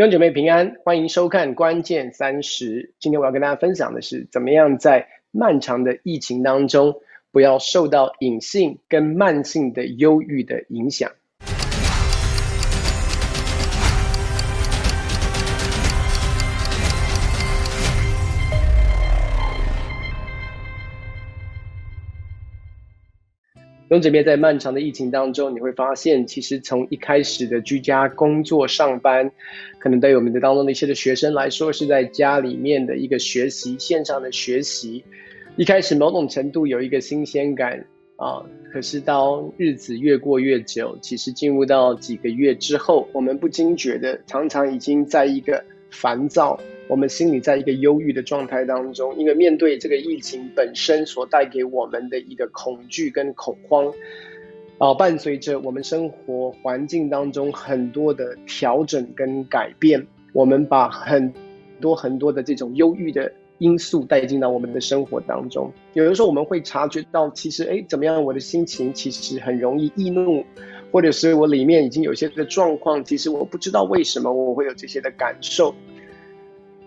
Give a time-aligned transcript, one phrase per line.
[0.00, 2.94] 弟兄姐妹平安，欢迎收看关键三十。
[2.98, 11.12] 今天我要跟大家分享的是，怎么样在漫长的疫情当中，不要受到隐性跟慢性的忧郁的影响。
[23.90, 29.32] 兄姐妹，在漫长的疫情当中，你会发现，其实从一开始的居家工作上班，
[29.80, 35.02] 可能对我们的当中的一些的学生来说，是在家里面的一个学习，线上的学习，
[35.56, 37.84] 一开始某种程度有一个新鲜感
[38.14, 38.46] 啊。
[38.72, 46.60] 可是当日子越过越久，其实进入到几个月之后，我们不惊觉的，常常已经在一个烦躁。
[46.90, 53.94] 我们心里在一个忧郁的状态当中，因为面对这个疫情本身所带给我们的一个恐惧跟恐慌，
[54.78, 61.32] 啊，伴随着我们生活环境当中很多的调整跟改变，我们把很
[61.80, 65.72] 多很多的这种忧郁的因素带进到我们的生活当中。
[65.92, 70.44] 有的时候我们会察觉到，其实哎，怎么样，我的心情其实很容易易怒，
[70.90, 75.72] 或者是我里面已经有些的状况，其实我不知道为什么我会有这些的感受。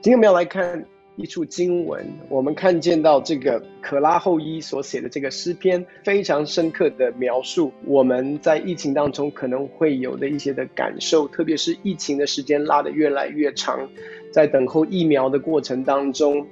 [0.04, 13.90] 今天我们要来看一处经文，我们看见到这个可拉后伊所写的这个诗篇，非常深刻的描述我们在疫情当中可能会有的一些的感受，特别是疫情的时间拉得越来越长，
[14.30, 16.46] 在等候疫苗的过程当中，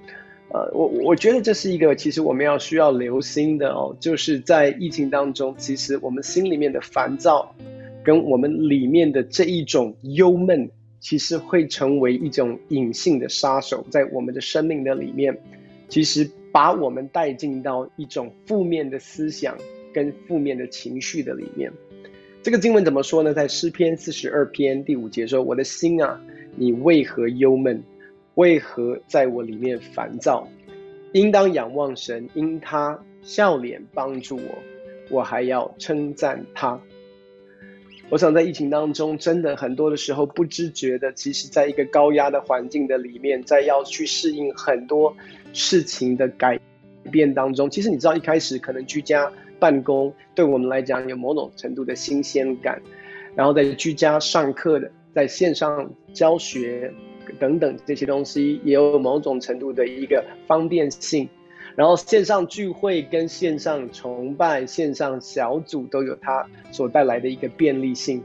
[0.53, 7.53] 呃，我我觉得这是一个其实我们要需要留心的哦，就是在疫情当中，其实我们心里面的烦躁，
[8.01, 10.71] 跟我们里面的这一种忧闷。
[11.01, 15.35] 其实会成为一种隐性的杀手，在我们的生命的里面，
[15.89, 19.57] 其实把我们带进到一种负面的思想
[19.91, 21.73] 跟负面的情绪的里面。
[22.43, 23.33] 这个经文怎么说呢？
[23.33, 26.21] 在诗篇四十二篇第五节说：“我的心啊，
[26.55, 27.83] 你为何忧闷？
[28.35, 30.47] 为何在我里面烦躁？
[31.13, 34.57] 应当仰望神，因他笑脸帮助我，
[35.09, 36.79] 我还要称赞他。”
[38.11, 45.15] 我想在疫情当中，真的很多的时候不知觉的，其实在一个高压的环境的里面，在要去适应很多
[45.53, 46.59] 事情的改
[47.09, 52.81] 变当中，其实你知道一开始可能居家办公对我们来讲有某种程度的新鲜感，
[53.33, 56.93] 然后在居家上课的，在线上教学
[57.39, 61.29] 等等这些东西也有某种程度的一个方便性。
[61.75, 68.23] 然后线上聚会跟线上崇拜、线上小组都有它所带来的一个便利性。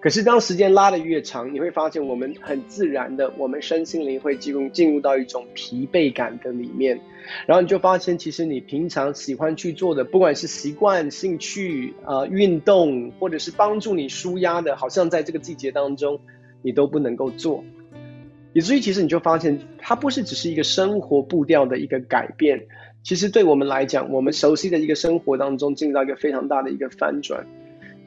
[0.00, 6.98] 可是当时间拉得越长，你会发现我们很自然的，我们身心灵会进入进入到一种疲惫感的里面。
[7.46, 16.18] 然后你就发现，其实你平常喜欢去做的，不管是习惯、兴趣、呃运动，或者是帮助你舒压的，好像在这个季节当中，
[16.62, 17.62] 你都不能够做。
[18.52, 22.66] 以至于其实你就发现，它不是只是一个生活步调的一个改变，
[23.02, 27.46] 其实对我们来讲，我们熟悉的一个生活当中，进入到一个非常大的一个翻转。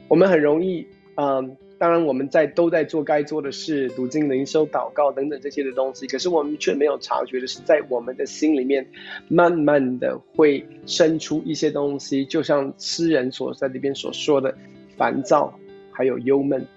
[0.09, 8.86] 我们很容易，嗯，当然我们在都在做该做的事，读经、灵修、祷告等等这些的东西，可是我们却没有察觉的是，在我们的心里面，
[9.30, 14.53] 慢慢的会生出一些东西，就像诗人所在这边所说的，
[14.98, 15.58] 烦躁，
[15.92, 16.68] 还有忧闷。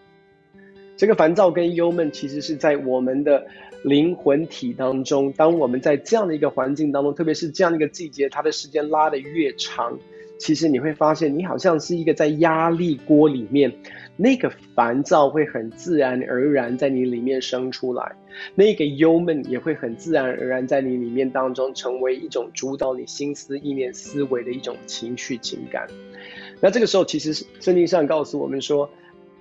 [0.97, 3.47] 这个烦躁跟忧闷，其实是在我们的
[3.83, 5.31] 灵魂体当中。
[5.33, 9.99] 当我们在这样的一个环境当中，特别是这样一个季节，它的时间拉得越长，
[10.39, 13.71] 其实你会发现，你好像是一个在压力锅里面，
[14.17, 18.17] 那个烦躁会很自然而然在你里面生出来，
[18.55, 25.87] 那个忧闷也会很自然而然在你里面当中成为一种主导你心思意念思维的一种情绪情感。
[26.59, 28.89] 那这个时候，其实圣经上告诉我们说。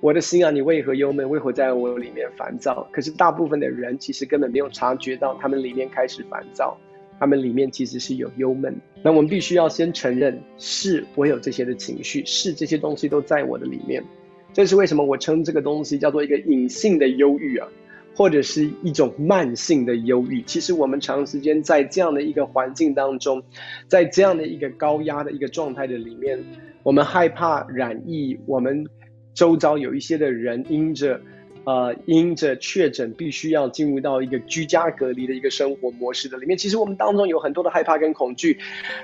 [0.01, 1.27] 我的心啊，你为何忧闷？
[1.27, 2.87] 为何在我里面烦躁？
[2.91, 6.77] 可是大部分的人其实根本没有察觉到，他们里面开始烦躁，
[7.17, 8.75] 他们里面其实是有忧闷。
[9.01, 14.03] 那我们必须要先承认，是我有这些的情绪，是这些东西都在我的里面。
[14.53, 17.67] 这是为什么我称这个东西叫做一个隐性的忧郁啊，
[18.15, 20.41] 或者是一种慢性的忧郁。
[20.43, 23.41] 其实我们长时间在这样的一个环境当中，
[23.87, 26.43] 在这样的一个高压的一个状态的里面，
[26.83, 28.85] 我们害怕染疫，我们。
[29.35, 31.21] 周遭有一些的人因着，
[31.65, 36.57] 呃，因着确诊，必须要进入到一个居家隔离的一个生活模式的里面。
[36.57, 38.57] 其实我们当中有很多的害怕跟恐惧。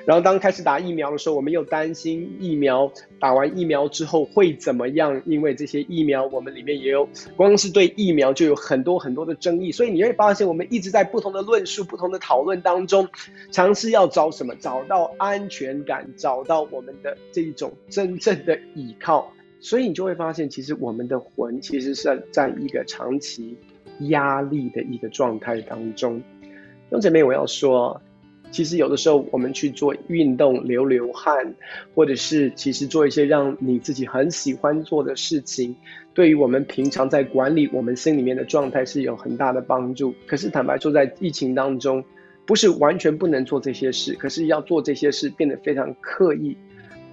[0.05, 5.21] 然后当开始打疫苗的时候，我们又担心疫苗打完疫苗之后会怎么样？
[5.25, 9.71] 因为这些疫苗，我们里面也有，光是对疫苗就有很多很多的争议。
[9.71, 13.09] 所以你会发现，我们一直在不同的论述、不同的讨论当中，
[13.51, 14.55] 尝试要找什么？
[14.55, 19.33] 找到安全感，找到我们的这一种真正的依靠。
[19.61, 23.55] 所以你就会发现，其实我们的魂其实是在一个长期
[23.99, 26.19] 压力的一个状态当中。
[26.19, 28.01] 弟兄姐妹，我要说。
[28.49, 31.55] 其实有的时候，我们去做运动、流流汗，
[31.95, 35.73] 或者是其实做一些让你自己很喜欢做的事情，
[36.13, 40.13] 对于我们平常在管理我们心里面的状态是有很大的帮助。
[40.27, 42.03] 可是坦白说，在疫情当中，
[42.45, 46.57] 不是完全不能做这些事，可是要做这些事变得非常刻意，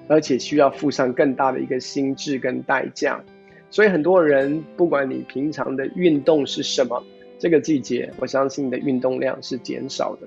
[0.09, 3.23] 而且需要付上更大的一个心智跟代价。
[3.71, 7.05] 所以很多人，不管你平常的运动是什么，
[7.39, 10.27] 这个季节，我相信你的运动量是减少的。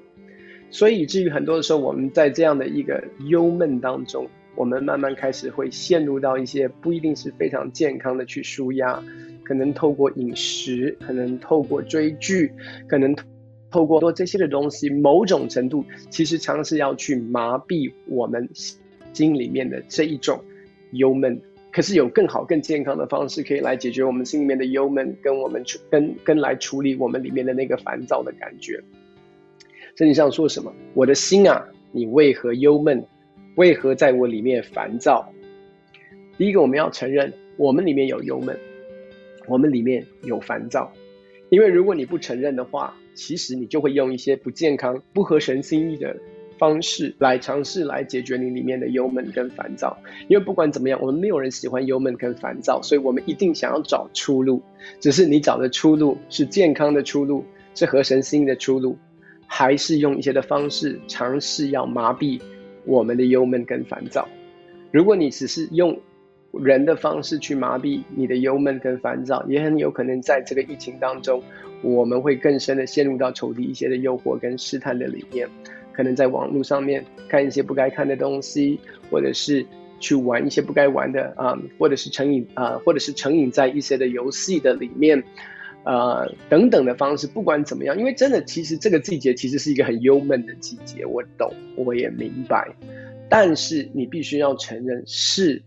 [0.69, 4.25] 所以，以至于很多的时候，我们在这样的一个忧闷当中，
[4.55, 9.03] 我们慢慢开始会陷入到一些不一定是非常健康的去舒压，
[9.43, 12.51] 可能透过饮食，可能透过追剧，
[12.87, 13.13] 可能
[13.69, 18.47] 透过做这些的东西，某种程度其实尝试要去麻痹我们
[19.13, 20.43] 心里面的这一种
[20.91, 21.41] 忧闷。
[21.71, 28.83] 可是有更好、更健康的方式可以来解决我们心里面的忧闷，跟我们处跟跟来处理我们里面的那个烦躁的感觉。
[29.95, 30.73] 圣经上说什么？
[30.93, 33.05] 我的心啊，你为何忧闷？
[33.55, 35.31] 为何在我里面烦躁？
[36.37, 38.57] 第一个，我们要承认，我们里面有忧闷，
[39.47, 40.91] 我们里面有烦躁。
[41.49, 46.17] 因为如果你不承认的话，其实你就会用一些不健康、不合神心意的
[46.61, 49.97] 方式来尝试来解决你里面的忧闷跟烦躁。
[50.27, 54.61] 因为不管怎么样，我们没有人喜欢忧闷跟烦躁，所以我们一定想要找出路。
[54.99, 57.43] 只是你找的出路是健康的出路，
[57.73, 58.95] 是合神心的出路。
[59.47, 62.39] 还是用一些的方式尝试要麻痹
[62.85, 64.29] 我们的忧闷跟烦躁。
[64.91, 65.99] 如果你只是用
[66.53, 71.41] 人的方式去麻痹你的忧闷跟烦躁，也很有可能在这个疫情当中，
[71.81, 75.49] 我们会更深的陷入到仇敌一些的诱惑跟试探的里面。
[75.93, 78.79] 可能在网络上面看一些不该看的东西，
[79.09, 79.65] 或者是
[79.99, 85.23] 去玩一些不该玩的啊，或者是成瘾啊，或者是成瘾在一些的游戏的里面。
[85.83, 92.71] 呃，等等的方式，不管怎么样，因为真的，其实这个季节其实是一个很幽闷的季节，我懂，我也明白。
[93.27, 95.63] 但是你必须要承认，是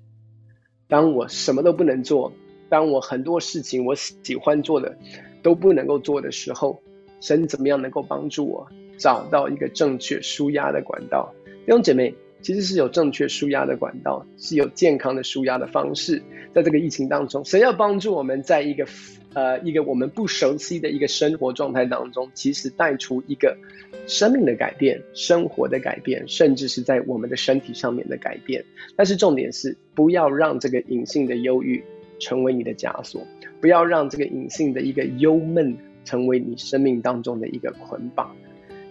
[0.87, 2.33] 当我什么都不能做，
[2.69, 4.97] 当我很多事情我喜欢做的
[5.43, 6.81] 都不能够做的时候，
[7.21, 8.69] 神怎么样能够帮助我
[8.99, 11.35] 找到一个正确舒压的管道？
[11.67, 16.23] 弟兄姐妹，其实是有正确舒压的管道，是有健康的舒压的方式，
[16.55, 18.87] 在这个疫情当中，谁要帮助我们在一个。
[19.35, 23.59] 呃，一个我们不熟悉的一个生活状态当中，其实带出一个
[24.07, 28.65] 生命的改变、生活的改变，甚至是在我们的身体上面的改变。
[28.95, 31.83] 但是重点是，不要让这个隐性的忧郁
[32.21, 33.27] 成为你的枷锁，
[33.61, 38.37] 不要让这个隐性的一个忧闷成为你生命当中的一个捆绑。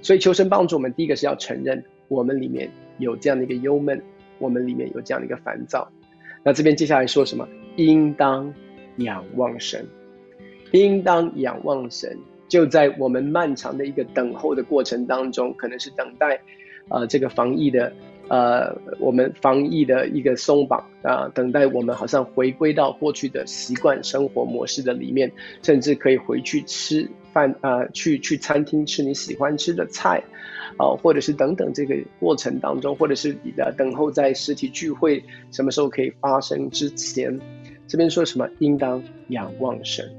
[0.03, 2.69] 所以求神帮助我们，第一个是要承认我们里面
[2.99, 3.99] 有这样的一个忧闷，
[4.37, 5.89] 我们里面有这样的一个烦躁。
[6.43, 7.47] 那这边接下来说什么？
[7.77, 8.53] 应当
[8.97, 9.83] 仰望神。
[10.73, 12.17] 应当仰望神，
[12.47, 16.41] 就在我们漫长的一个等候的过程当中，可能是等待，
[16.89, 17.93] 呃，这个防疫的，
[18.33, 25.31] 呃，我们防疫的一个松绑啊，等待我们好像回归到过去的习惯生活模式的里面，
[25.61, 30.23] 甚至可以回去吃饭啊，去去餐厅吃你喜欢吃的菜，
[30.77, 37.39] 啊，或者是等等这个过程当中，或者是你的等候在实体聚会什么时候可以发生之前，
[37.87, 38.49] 这边说什么？
[38.57, 40.09] 应当仰望神。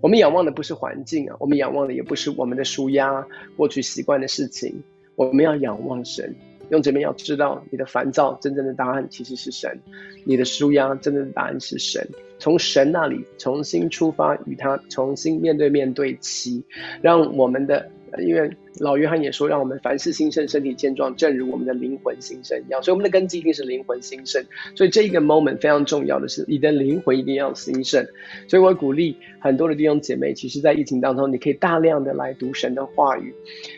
[0.00, 3.24] 我们仰望的不是环境啊，我们仰望的也不是我们的舒压
[3.56, 4.82] 过去习惯的事情，
[5.14, 6.34] 我们要仰望神。
[6.72, 9.78] 用这边要知道，你的烦躁真正的答案其实是神，
[10.24, 12.04] 你的舒压真正的答案是神。
[12.38, 16.64] 从神那里重新出发，与他重新面对面对齐，
[17.00, 17.88] 让我们的。
[18.18, 22.82] 因为老约翰也说，让我们凡事兴盛，身体健壮，正如我们的灵魂兴盛一样。
[22.82, 24.42] 所以我们的根基一定是灵魂兴盛。
[24.74, 28.06] 所以这一个 moment 非常重要的是，你的灵魂一定要兴盛。
[28.48, 33.34] 所以我鼓励很多的弟兄姐妹，其实在疫情当中，你可以大量的来读神的话语。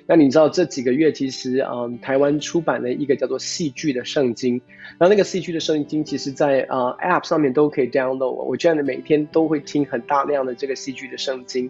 [0.07, 4.61] 那你知道这几个月，其实嗯，台湾出版了一个叫做戏剧的圣经。
[4.99, 8.31] 然后那个戏剧的圣经，其实在呃 app 上面都可以 download。
[8.31, 11.69] 我这样的每天都会听很大量的这个戏剧的圣经。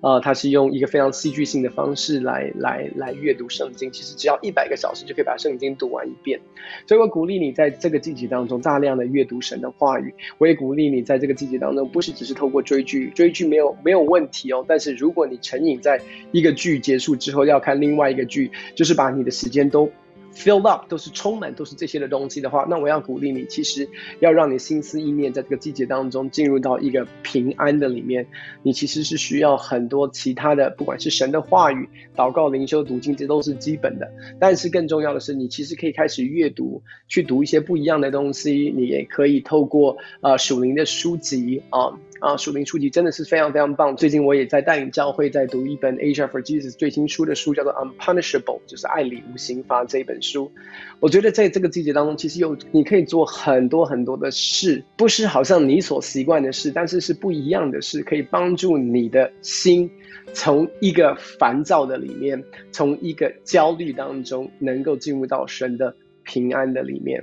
[0.00, 2.22] 呃，它是用一个非常戏剧性的方式。
[2.22, 6.40] 来来来阅读圣经，其实只要一百个小时就可以把圣经读完一遍。
[6.86, 10.14] 所以我鼓励你在这个季节当中大量的阅读神的话语。
[10.38, 14.64] 我也鼓励你在这个季节当中，不是只是透过追剧，追剧没有没有问题哦。
[14.66, 16.00] 但是如果你成瘾在
[16.30, 19.90] 一个剧结束之后要看另外一个剧，就是把你的时间都。
[20.34, 23.88] Fill up 都是充满都是这些的东西的话，那我要鼓励你，其实
[24.20, 28.26] 要让你心思意念在这个季节当中进入到一个平安的里面，
[28.62, 34.10] 你其实是需要很多其他的，不管是神的话语、祷告、灵修、读经，这都是基本的。
[34.40, 38.72] 但是更重要的是，你其实可以开始阅读，去读一些不一样的东西。
[38.74, 41.98] 你也可以透过呃属灵的书籍啊。
[42.22, 43.96] 啊，署名书籍真的是非常非常棒。
[43.96, 50.52] 最近我也在带领教会，在读一本 Asia for Jesus 最新出的书，叫做 Unpunishable，就是爱里无刑罚这一本书。
[51.00, 59.90] 我觉得在这个季节当中，其实有你可以做很多很多的事，不是好像你所习惯的事，但是是不一样的事，可以帮助你的心
[60.32, 65.96] 从一个烦躁的里面，从一个焦虑当中，能够进入到神的。
[66.24, 67.20] 平安的里面，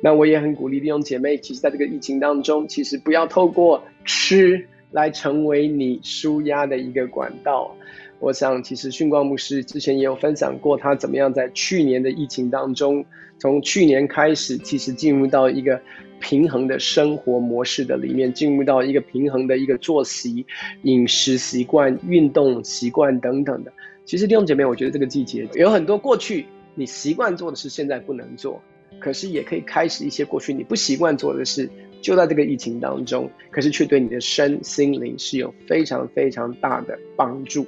[0.00, 7.74] 那我也很鼓励弟兄姐妹，其实在这个疫情当中，其实不要透过吃来成为你舒压的一个管道。
[8.18, 13.04] 我想，其实训光牧师之前也有分享过，他怎么样在去年的疫情当中，
[13.38, 15.80] 从去年开始，其实进入到一个
[16.20, 20.44] 平衡的生活模式的里面，进入到一个平衡的一个作息、
[20.82, 23.72] 饮食习惯、运动习惯等等的。
[24.04, 26.44] 其实弟兄姐妹，我觉得这个季节有很多过去。
[26.74, 28.62] 你习惯做的事，现在不能做，
[29.00, 31.68] 可是也可以开始一些过去你不习惯做的事，
[32.00, 37.66] 就在这个疫情当中，可是却对你的身心灵是有非常非常大的帮助。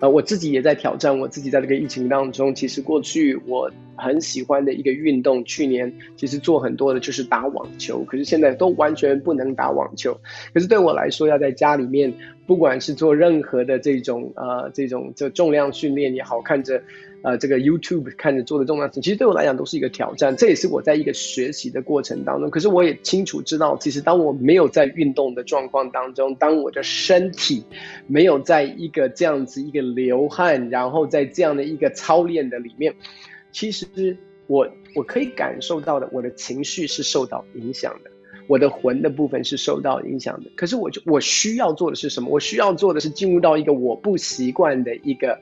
[0.00, 10.12] 呃，我自己也在挑战我自己，在这个疫情当中，其实过去我很喜欢的一个运动，去年其实做很多的就是打网球，可是现在都完全不能打网球。
[10.52, 12.12] 可是对我来说，要在家里面，
[12.46, 16.82] 不管是做任何的这种呃这种这重量训练也好，看着。
[17.22, 20.36] 呃，这个 YouTube 看着做的重要性，其实对我来讲都是一个挑战。
[20.36, 22.50] 这也是我在一个学习的过程当中。
[22.50, 27.64] 可是我也清楚知道，其实当我没有在运动的状况当中，当我的身体
[28.08, 32.92] 没有在一个这样子一个流汗，然后在这样的一个操练的里面，
[33.52, 34.16] 其实
[34.48, 38.10] 我我可以感受到的，我的情绪是受到影响的，
[38.48, 40.50] 我的魂的部分是受到影响的。
[40.56, 42.28] 可是我就我需要做的是什么？
[42.30, 45.38] 我需要做的是进入到一个我不习惯的一个。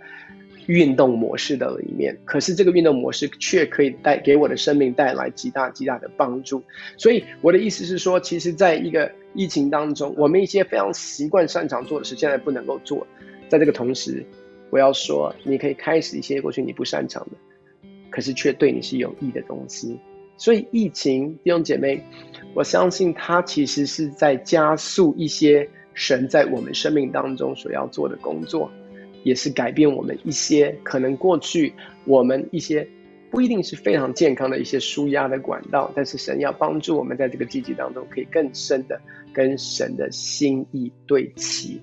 [0.71, 6.63] 运动模式的里面，可是这个运动模式却可以带给我的生命带来极大极大的帮助。
[6.97, 13.05] 所以我的意思是说，其实在一个疫情当中，我们一些非常习惯擅长做的事，现在不能够做。
[13.49, 14.25] 在这个同时，
[14.71, 19.99] 我要说，你可以开始一些过去你不擅长的，可是却对你是有益的东西。
[20.37, 22.01] 所以疫情弟兄姐妹，
[22.55, 28.71] 我相信它其实是在加速一些神在我们生命当中所要做的工作。
[29.23, 31.73] 也是改变我们一些可能过去
[32.05, 32.87] 我们一些
[33.31, 39.01] 不一定是非常健康的一些舒压的管道，但是神要帮助我们在这个季节当中可以更深的
[39.33, 41.81] 跟神的心意对齐。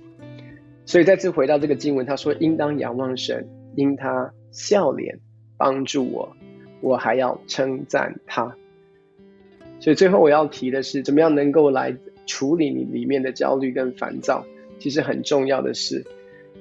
[0.85, 5.19] 所以再次回到这个经文，他说：“应当仰望神，因他笑脸
[5.57, 6.35] 帮助我，
[6.81, 8.55] 我还要称赞他。”
[9.79, 14.45] 所以最后我要提的是，怎么样能够来处理你里面的焦虑跟烦躁？
[14.79, 16.05] 其实很重要的是。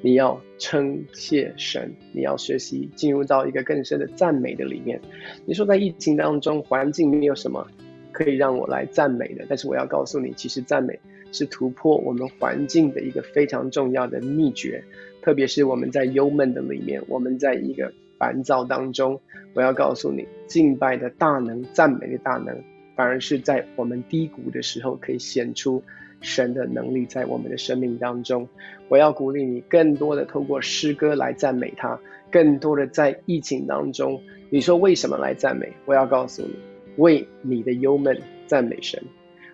[0.07, 5.01] 你要称谢神，你要学习进入到一个更深的赞美的里面。
[5.45, 7.67] 你说在疫情当中，环境没有什么
[8.13, 10.97] 可以让我来赞美的，但是我要告诉你，其实赞美
[11.33, 14.81] 是突破我们环境的一个非常重要的秘诀。
[15.23, 19.21] 特别是我们在忧闷的里面，我们在一个烦躁当中，
[19.55, 22.57] 我要告诉你，敬拜的大能、赞美的大能，
[22.95, 25.83] 反而是在我们低谷的时候可以显出。
[26.21, 28.49] 神的能力在我们的生命当中，
[28.89, 31.99] 我要鼓励你更多的透过诗歌来赞美他，
[32.31, 34.21] 更多的在疫情当中，
[34.51, 35.73] 你说为什么来赞美？
[35.85, 36.57] 我要告诉你，
[36.97, 39.03] 为你的忧闷赞美神，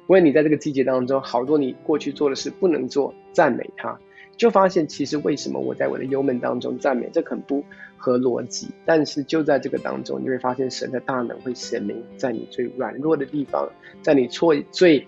[0.07, 3.99] 为你在这个季节当中好多你过去做的事不能做，赞美他，
[4.37, 7.64] 就发现其实为什么我在我的忧闷当中赞美，这很不
[7.97, 13.69] 合逻辑，但是就在这个当中，你会发现神的大能会显明在你最软弱的地方，
[14.00, 15.07] 在你错最。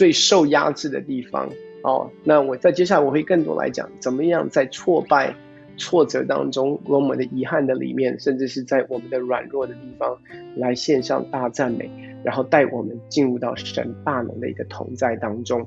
[0.00, 1.46] 最受压制的地方
[1.82, 5.34] 哦，那我在接下来我会更多来讲，怎么样在挫败、
[5.76, 10.16] 挫折当中，我们的遗憾的里面，甚至是在我们的软弱的地方，
[10.56, 11.90] 来献上大赞美，
[12.24, 15.60] 然后带我们进入到神大能的一个同在当中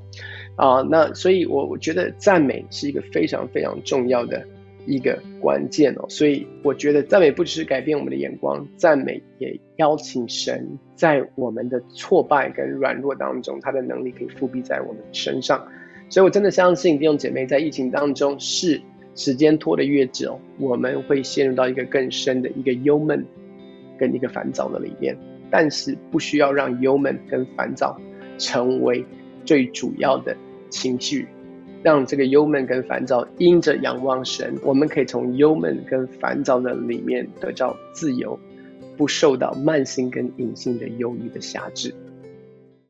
[0.56, 0.82] 啊。
[0.90, 4.44] 那所以，我我觉得赞美是一个非常非常重要的。
[4.86, 15.66] 一个关键哦，所以我觉得赞美不只是改变我们的眼光，赞美也邀请神在我们的挫败跟软弱当中，他的能力可以复辟在我们身上。
[16.08, 18.80] 所以我真的相信弟兄姐妹在疫情当中，是
[19.14, 23.24] 时间拖得越久，我们会陷入到一个更深的一个忧闷
[23.98, 25.16] 跟一个烦躁的里面。
[25.50, 27.96] 但是不需要让忧闷跟烦躁
[28.38, 29.04] 成为
[29.44, 30.36] 最主要的
[30.68, 31.28] 情绪。
[31.84, 38.40] 让这个忧闷跟烦躁因着仰望神，我们可以从忧闷跟烦躁的里面得到自由，
[38.96, 41.94] 不受到慢性跟隐性的忧郁的辖制。